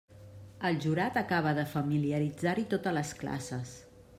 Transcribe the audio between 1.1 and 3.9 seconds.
acaba de familiaritzar-hi totes les classes.